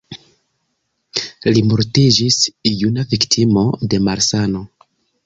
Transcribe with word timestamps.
Li 1.57 1.61
mortiĝis 1.71 2.37
juna, 2.79 3.05
viktimo 3.13 3.67
de 3.93 4.01
malsano. 4.09 4.65